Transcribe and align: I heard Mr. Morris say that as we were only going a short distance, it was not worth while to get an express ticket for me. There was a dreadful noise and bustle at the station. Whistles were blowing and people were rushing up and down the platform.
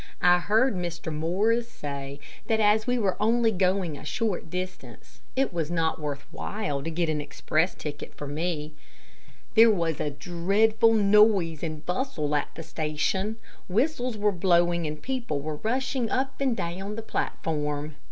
I 0.23 0.39
heard 0.39 0.73
Mr. 0.75 1.13
Morris 1.13 1.69
say 1.69 2.19
that 2.47 2.59
as 2.59 2.87
we 2.87 2.97
were 2.97 3.15
only 3.21 3.51
going 3.51 3.95
a 3.99 4.03
short 4.03 4.49
distance, 4.49 5.21
it 5.35 5.53
was 5.53 5.69
not 5.69 6.01
worth 6.01 6.25
while 6.31 6.81
to 6.81 6.89
get 6.89 7.07
an 7.07 7.21
express 7.21 7.75
ticket 7.75 8.15
for 8.15 8.25
me. 8.25 8.73
There 9.53 9.69
was 9.69 9.99
a 9.99 10.09
dreadful 10.09 10.93
noise 10.95 11.61
and 11.61 11.85
bustle 11.85 12.33
at 12.33 12.47
the 12.55 12.63
station. 12.63 13.35
Whistles 13.69 14.17
were 14.17 14.31
blowing 14.31 14.87
and 14.87 14.99
people 14.99 15.39
were 15.39 15.57
rushing 15.57 16.09
up 16.09 16.33
and 16.41 16.57
down 16.57 16.95
the 16.95 17.03
platform. 17.03 17.93